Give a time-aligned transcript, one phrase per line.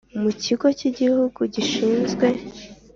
[0.21, 2.27] Mu kigo cy igihugu gishinzwe